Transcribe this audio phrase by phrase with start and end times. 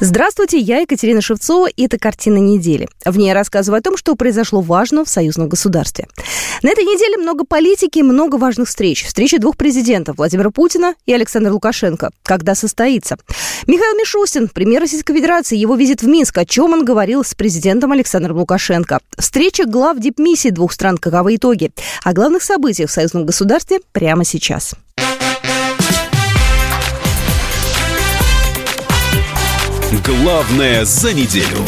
[0.00, 2.88] Здравствуйте, я Екатерина Шевцова, и это «Картина недели».
[3.04, 6.06] В ней я рассказываю о том, что произошло важно в союзном государстве.
[6.62, 9.04] На этой неделе много политики, много важных встреч.
[9.04, 12.10] Встреча двух президентов, Владимира Путина и Александра Лукашенко.
[12.22, 13.16] Когда состоится?
[13.66, 16.38] Михаил Мишустин, премьер Российской Федерации, его визит в Минск.
[16.38, 19.00] О чем он говорил с президентом Александром Лукашенко?
[19.18, 20.98] Встреча глав дипмиссий двух стран.
[20.98, 21.72] Каковы итоги?
[22.04, 24.76] О главных событиях в союзном государстве прямо сейчас.
[29.90, 31.64] Главное за неделю.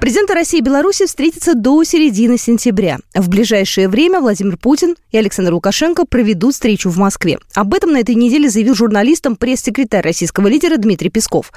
[0.00, 3.00] Президенты России и Беларуси встретятся до середины сентября.
[3.14, 7.38] В ближайшее время Владимир Путин и Александр Лукашенко проведут встречу в Москве.
[7.54, 11.52] Об этом на этой неделе заявил журналистам пресс-секретарь российского лидера Дмитрий Песков.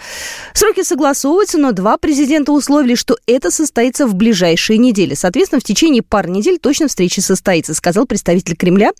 [0.54, 5.14] Сроки согласовываются, но два президента условили, что это состоится в ближайшие недели.
[5.14, 8.92] Соответственно, в течение пары недель точно встреча состоится, сказал представитель Кремля,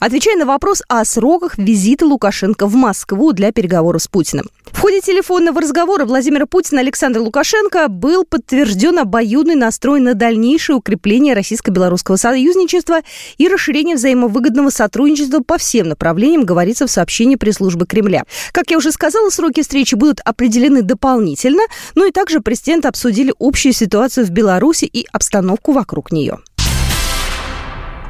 [0.00, 4.46] отвечая на вопрос о сроках визита Лукашенко в Москву для переговоров с Путиным.
[4.64, 10.76] В ходе телефонного разговора Владимира Путина и Александра Лукашенко был подтвержден обоюдный настрой на дальнейшее
[10.76, 13.00] укрепление российско-белорусского союзничества
[13.38, 18.24] и расширение взаимовыгодного сотрудничества по всем направлениям, говорится в сообщении пресс-службы Кремля.
[18.52, 21.62] Как я уже сказала, сроки встречи будут определены дополнительно,
[21.94, 26.38] но и также президенты обсудили общую ситуацию в Беларуси и обстановку вокруг нее.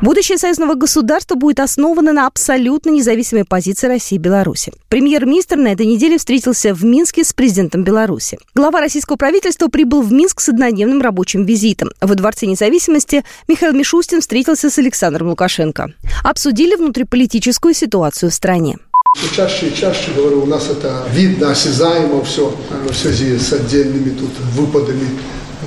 [0.03, 4.73] Будущее союзного государства будет основано на абсолютно независимой позиции России и Беларуси.
[4.91, 8.39] Премьер-министр на этой неделе встретился в Минске с президентом Беларуси.
[8.55, 11.91] Глава российского правительства прибыл в Минск с однодневным рабочим визитом.
[12.03, 15.93] Во Дворце независимости Михаил Мишустин встретился с Александром Лукашенко.
[16.23, 18.77] Обсудили внутриполитическую ситуацию в стране.
[19.17, 22.55] Все чаще и чаще, говорю, у нас это видно, осязаемо все
[22.87, 25.09] в связи с отдельными тут выпадами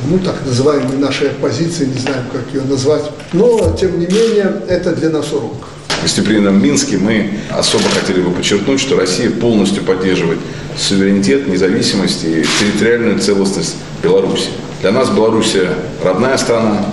[0.08, 3.04] ну, так называемой нашей оппозиции, не знаем, как ее назвать.
[3.34, 5.68] Но, тем не менее, это для нас урок.
[5.90, 10.40] В гостеприимном Минске мы особо хотели бы подчеркнуть, что Россия полностью поддерживает
[10.78, 14.50] суверенитет, независимость и территориальную целостность Беларуси.
[14.82, 15.58] Для нас Беларусь
[16.02, 16.86] родная страна.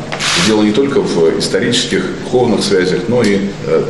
[0.48, 3.38] Дело не только в исторических, духовных связях, но и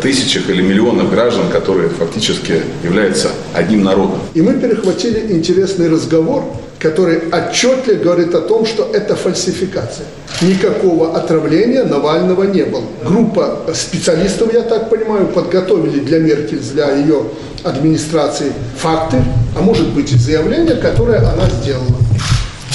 [0.03, 4.21] тысячах или миллионах граждан, которые фактически являются одним народом.
[4.35, 6.45] И мы перехватили интересный разговор
[6.79, 10.07] который отчетливо говорит о том, что это фальсификация.
[10.43, 12.85] Никакого отравления Навального не было.
[13.05, 17.25] Группа специалистов, я так понимаю, подготовили для Меркель, для ее
[17.65, 19.17] администрации факты,
[19.57, 21.97] а может быть и заявления, которые она сделала.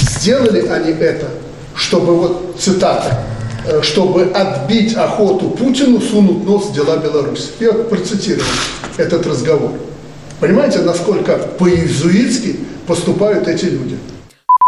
[0.00, 1.28] Сделали они это,
[1.74, 3.22] чтобы, вот цитата,
[3.82, 7.50] чтобы отбить охоту Путину сунуть нос в дела Беларуси.
[7.60, 8.44] Я процитировал
[8.96, 9.72] этот разговор.
[10.40, 13.98] Понимаете, насколько по-иезуитски поступают эти люди.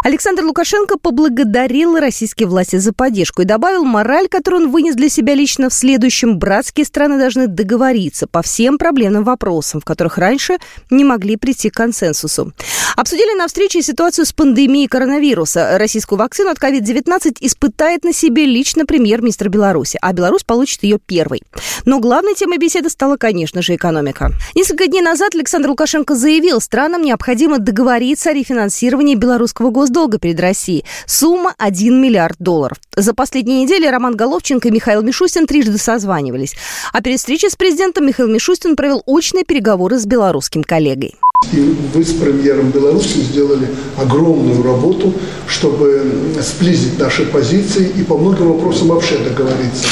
[0.04, 5.34] Александр Лукашенко поблагодарил российские власти за поддержку и добавил мораль, которую он вынес для себя
[5.34, 6.38] лично в следующем.
[6.38, 10.58] Братские страны должны договориться по всем проблемным вопросам, в которых раньше
[10.90, 12.52] не могли прийти к консенсусу.
[12.96, 15.78] Обсудили на встрече ситуацию с пандемией коронавируса.
[15.78, 21.42] Российскую вакцину от COVID-19 испытает на себе лично премьер-министр Беларуси, а Беларусь получит ее первой.
[21.86, 24.32] Но главной темой беседы стала, конечно же, экономика.
[24.54, 30.84] Несколько дней назад Александр Лукашенко заявил, странам необходимо договориться о рефинансировании белорусского госдолга перед Россией.
[31.06, 32.78] Сумма 1 миллиард долларов.
[32.96, 36.54] За последние недели Роман Головченко и Михаил Мишустин трижды созванивались.
[36.92, 41.14] А перед встречей с президентом Михаил Мишустин провел очные переговоры с белорусским коллегой.
[41.52, 41.60] И
[41.94, 45.14] вы с премьером Беларуси сделали огромную работу,
[45.46, 49.86] чтобы сблизить наши позиции и по многим вопросам вообще договориться.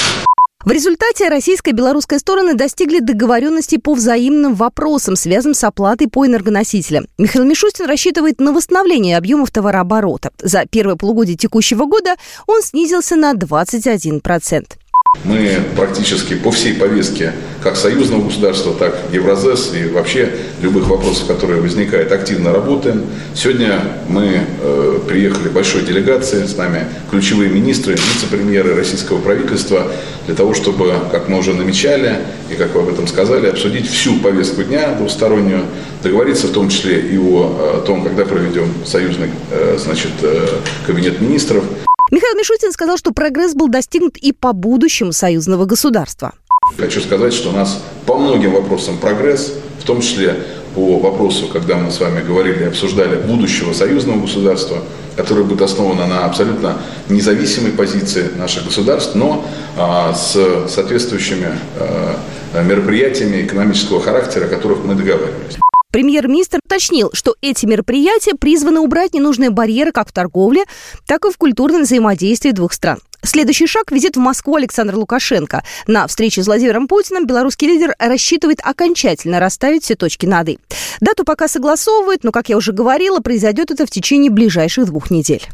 [0.64, 6.24] В результате российская и белорусская стороны достигли договоренности по взаимным вопросам, связанным с оплатой по
[6.24, 7.06] энергоносителям.
[7.18, 10.30] Михаил Мишустин рассчитывает на восстановление объемов товарооборота.
[10.38, 12.14] За первое полугодие текущего года
[12.46, 14.81] он снизился на 21%.
[15.24, 17.32] Мы практически по всей повестке
[17.62, 23.04] как союзного государства, так и Евразес и вообще любых вопросов, которые возникают, активно работаем.
[23.34, 23.78] Сегодня
[24.08, 29.86] мы э, приехали большой делегацией, с нами ключевые министры, вице-премьеры российского правительства,
[30.26, 32.18] для того, чтобы, как мы уже намечали
[32.50, 35.62] и как вы об этом сказали, обсудить всю повестку дня двустороннюю,
[36.02, 40.48] договориться в том числе и о, о том, когда проведем союзный э, значит, э,
[40.84, 41.64] кабинет министров.
[42.12, 46.34] Михаил Мишустин сказал, что прогресс был достигнут и по будущему союзного государства.
[46.76, 50.36] Хочу сказать, что у нас по многим вопросам прогресс, в том числе
[50.74, 54.82] по вопросу, когда мы с вами говорили, обсуждали будущего союзного государства,
[55.16, 56.76] которое будет основано на абсолютно
[57.08, 59.46] независимой позиции наших государств, но
[59.78, 60.36] а, с
[60.68, 61.48] соответствующими
[61.78, 65.61] а, мероприятиями экономического характера, о которых мы договаривались.
[65.92, 70.64] Премьер-министр уточнил, что эти мероприятия призваны убрать ненужные барьеры как в торговле,
[71.06, 72.98] так и в культурном взаимодействии двух стран.
[73.22, 75.62] Следующий шаг– визит в Москву Александра Лукашенко.
[75.86, 80.58] На встрече с Владимиром Путиным белорусский лидер рассчитывает окончательно расставить все точки над «и».
[81.00, 85.46] Дату пока согласовывает, но, как я уже говорила, произойдет это в течение ближайших двух недель.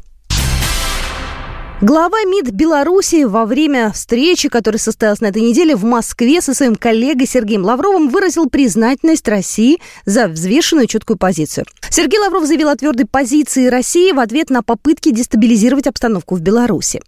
[1.80, 6.74] Глава МИД Беларуси во время встречи, которая состоялась на этой неделе в Москве со своим
[6.74, 11.66] коллегой Сергеем Лавровым, выразил признательность России за взвешенную четкую позицию.
[11.88, 17.00] Сергей Лавров заявил о твердой позиции России в ответ на попытки дестабилизировать обстановку в Беларуси.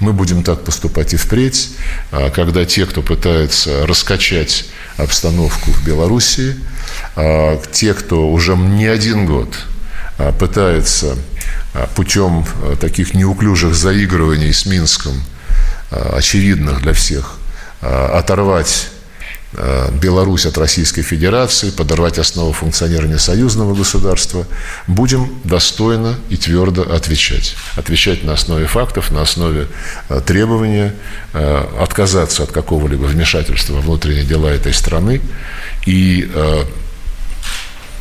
[0.00, 1.72] Мы будем так поступать и впредь,
[2.10, 4.64] а, когда те, кто пытается раскачать
[4.96, 6.54] обстановку в Белоруссии,
[7.16, 9.48] а, те, кто уже не один год
[10.16, 11.16] а, пытается
[11.94, 12.44] путем
[12.80, 15.22] таких неуклюжих заигрываний с Минском,
[15.90, 17.36] очевидных для всех,
[17.80, 18.88] оторвать
[20.02, 24.46] Беларусь от Российской Федерации, подорвать основу функционирования союзного государства,
[24.86, 27.56] будем достойно и твердо отвечать.
[27.76, 29.68] Отвечать на основе фактов, на основе
[30.26, 30.94] требования,
[31.32, 35.22] отказаться от какого-либо вмешательства во внутренние дела этой страны
[35.86, 36.28] и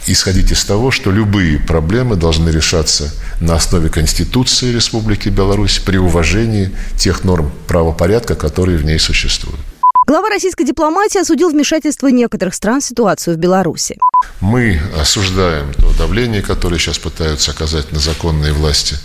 [0.08, 6.72] исходить из того, что любые проблемы должны решаться на основе Конституции Республики Беларусь при уважении
[6.98, 9.60] тех норм правопорядка, которые в ней существуют.
[10.08, 13.98] Глава российской дипломатии осудил вмешательство некоторых стран в ситуацию в Беларуси.
[14.40, 18.98] Мы осуждаем то давление, которое сейчас пытаются оказать на законные власти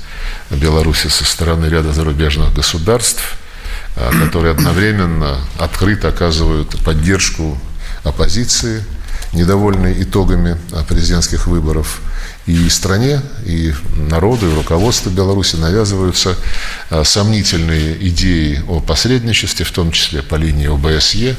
[0.51, 3.39] Беларуси со стороны ряда зарубежных государств,
[3.97, 7.57] а, которые одновременно открыто оказывают поддержку
[8.05, 8.85] оппозиции,
[9.33, 12.03] недовольной итогами президентских выборов–
[12.51, 16.37] и стране, и народу, и руководству Беларуси навязываются
[16.91, 21.37] а, сомнительные идеи о посредничестве, в том числе по линии ОБСЕ,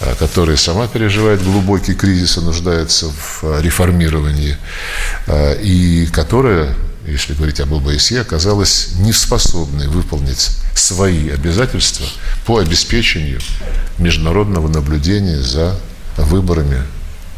[0.00, 4.56] а, которая сама переживает глубокий кризис и нуждается в а, реформировании,
[5.62, 6.74] и которая,
[7.06, 12.06] если говорить об ОБСЕ, оказалась неспособной выполнить свои обязательства
[12.44, 13.40] по обеспечению
[13.98, 15.78] международного наблюдения за
[16.16, 16.82] выборами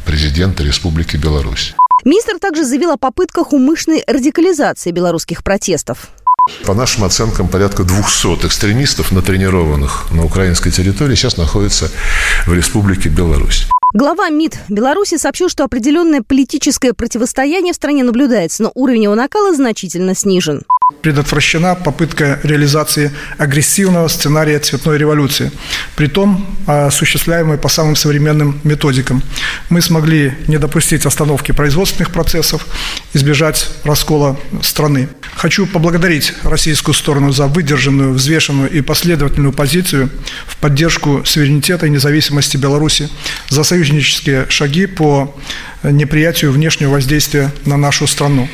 [0.05, 1.75] президента Республики Беларусь.
[2.04, 6.08] Министр также заявил о попытках умышленной радикализации белорусских протестов.
[6.66, 11.88] По нашим оценкам, порядка 200 экстремистов, натренированных на украинской территории, сейчас находятся
[12.46, 13.69] в Республике Беларусь.
[13.94, 19.54] Глава МИД Беларуси сообщил, что определенное политическое противостояние в стране наблюдается, но уровень его накала
[19.54, 20.62] значительно снижен
[21.00, 25.50] предотвращена попытка реализации агрессивного сценария цветной революции,
[25.96, 29.22] притом осуществляемой по самым современным методикам.
[29.68, 32.66] Мы смогли не допустить остановки производственных процессов,
[33.14, 35.08] избежать раскола страны.
[35.34, 40.10] Хочу поблагодарить российскую сторону за выдержанную, взвешенную и последовательную позицию
[40.46, 43.08] в поддержку суверенитета и независимости Беларуси,
[43.48, 45.34] за союзнические шаги по
[45.82, 48.48] неприятию внешнего воздействия на нашу страну.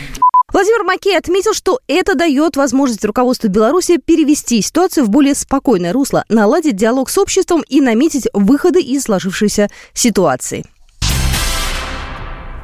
[0.59, 6.25] Владимир Макей отметил, что это дает возможность руководству Беларуси перевести ситуацию в более спокойное русло,
[6.29, 10.65] наладить диалог с обществом и наметить выходы из сложившейся ситуации.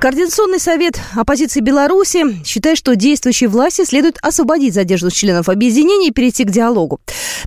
[0.00, 6.42] Координационный совет оппозиции Беларуси считает, что действующей власти следует освободить задержанных членов объединения и перейти
[6.42, 6.98] к диалогу.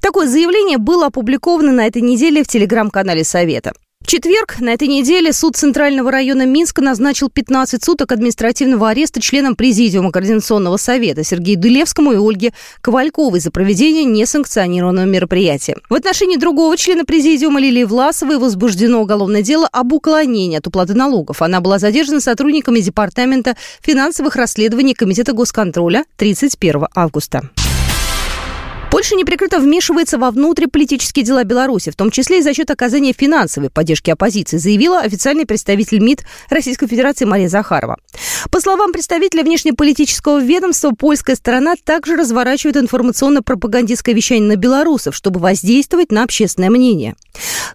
[0.01, 3.73] Такое заявление было опубликовано на этой неделе в телеграм-канале Совета.
[4.07, 9.57] В четверг на этой неделе суд Центрального района Минска назначил 15 суток административного ареста членам
[9.57, 15.75] Президиума Координационного совета Сергею Дулевскому и Ольге Ковальковой за проведение несанкционированного мероприятия.
[15.89, 21.41] В отношении другого члена Президиума Лилии Власовой возбуждено уголовное дело об уклонении от уплаты налогов.
[21.41, 27.49] Она была задержана сотрудниками Департамента финансовых расследований Комитета госконтроля 31 августа.
[28.97, 33.69] Польша неприкрыто вмешивается во внутриполитические дела Беларуси, в том числе и за счет оказания финансовой
[33.69, 37.99] поддержки оппозиции, заявила официальный представитель МИД Российской Федерации Мария Захарова.
[38.49, 46.11] По словам представителя внешнеполитического ведомства, польская сторона также разворачивает информационно-пропагандистское вещание на белорусов, чтобы воздействовать
[46.11, 47.15] на общественное мнение.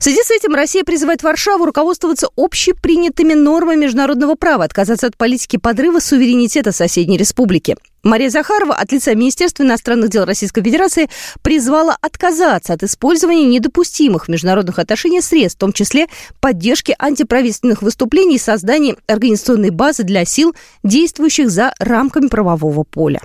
[0.00, 5.57] В связи с этим Россия призывает Варшаву руководствоваться общепринятыми нормами международного права, отказаться от политики
[5.57, 7.76] подрыва суверенитета соседней республики.
[8.02, 11.09] Мария Захарова от лица Министерства иностранных дел Российской Федерации
[11.42, 16.09] призвала отказаться от использования недопустимых международных отношениях средств, в том числе
[16.40, 23.21] поддержки антиправительственных выступлений и создания организационной базы для сил, действующих за рамками правового поля.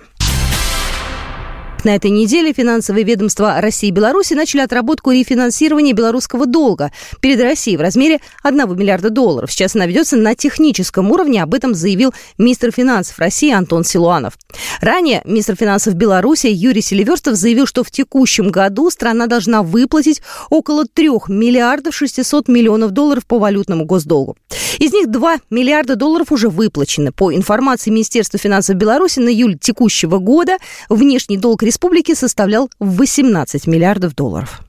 [1.88, 6.92] На этой неделе финансовые ведомства России и Беларуси начали отработку рефинансирования белорусского долга
[7.22, 9.50] перед Россией в размере 1 миллиарда долларов.
[9.54, 11.42] Сейчас она ведется на техническом уровне.
[11.42, 14.34] Об этом заявил министр финансов России Антон Силуанов.
[14.82, 20.84] Ранее министр финансов Беларуси Юрий Селиверстов заявил, что в текущем году страна должна выплатить около
[20.86, 24.36] 3 миллиардов 600 миллионов долларов по валютному госдолгу.
[24.78, 27.14] Из них 2 миллиарда долларов уже выплачены.
[27.14, 30.58] По информации Министерства финансов Беларуси на июль текущего года
[30.90, 31.77] внешний долг республики
[32.16, 34.62] составлял 18 миллиардов долларов.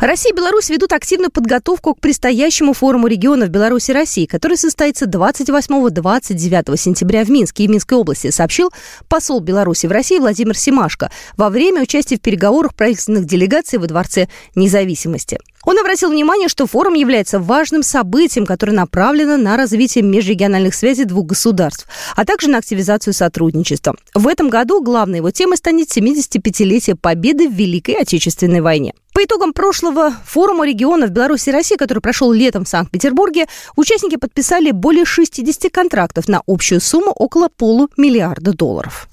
[0.00, 5.06] Россия и Беларусь ведут активную подготовку к предстоящему форуму регионов Беларуси и России, который состоится
[5.06, 8.70] 28-29 сентября в Минске и Минской области, сообщил
[9.08, 14.28] посол Беларуси в России Владимир Симашко во время участия в переговорах правительственных делегаций во Дворце
[14.54, 15.40] независимости.
[15.64, 21.26] Он обратил внимание, что форум является важным событием, которое направлено на развитие межрегиональных связей двух
[21.26, 21.86] государств,
[22.16, 23.96] а также на активизацию сотрудничества.
[24.14, 28.94] В этом году главной его темой станет 75-летие победы в Великой Отечественной войне.
[29.12, 34.70] По итогам прошлого форума регионов Беларуси и России, который прошел летом в Санкт-Петербурге, участники подписали
[34.70, 39.08] более 60 контрактов на общую сумму около полумиллиарда долларов.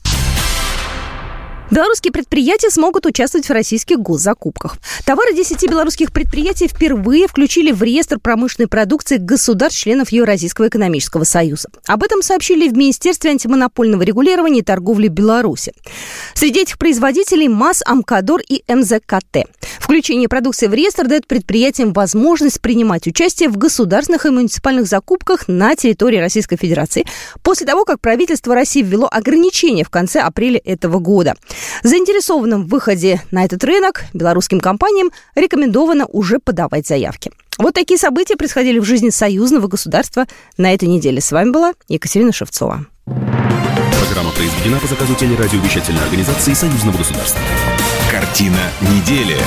[1.72, 4.78] Белорусские предприятия смогут участвовать в российских госзакупках.
[5.04, 11.70] Товары 10 белорусских предприятий впервые включили в реестр промышленной продукции государств-членов Евразийского экономического союза.
[11.88, 15.74] Об этом сообщили в Министерстве антимонопольного регулирования и торговли Беларуси.
[16.36, 19.50] Среди этих производителей МАЗ, Амкадор и МЗКТ.
[19.80, 25.76] Включение продукции в реестр дает предприятиям возможность принимать участие в государственных и муниципальных закупках на
[25.76, 27.06] территории Российской Федерации
[27.44, 31.36] после того, как правительство России ввело ограничения в конце апреля этого года.
[31.84, 37.32] Заинтересованным в выходе на этот рынок белорусским компаниям рекомендовано уже подавать заявки.
[37.58, 40.26] Вот такие события происходили в жизни союзного государства
[40.58, 41.22] на этой неделе.
[41.22, 42.86] С вами была Екатерина Шевцова.
[43.06, 47.40] Программа произведена по заказу телерадиовещательной организации Союзного государства.
[48.12, 49.38] Картина недели.